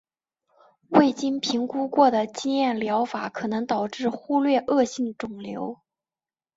[0.87, 5.79] 未经评估过的经验疗法可能导致忽略恶性肿瘤。